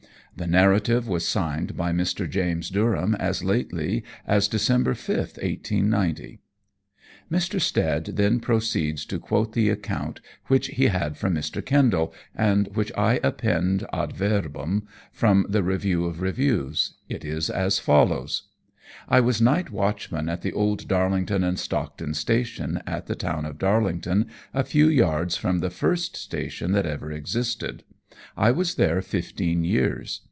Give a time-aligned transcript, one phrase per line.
[0.33, 2.27] The narrative was signed by Mr.
[2.27, 6.39] James Durham as lately as December 5th, 1890."
[7.29, 7.59] Mr.
[7.59, 11.63] Stead then proceeds to quote the account which he had from Mr.
[11.63, 16.95] Kendall, and which I append ad verbum from the Review of Reviews.
[17.09, 18.43] It is as follows:
[19.09, 23.59] "I was night watchman at the old Darlington and Stockton Station at the town of
[23.59, 27.83] Darlington, a few yards from the first station that ever existed.
[28.37, 30.19] I was there fifteen years.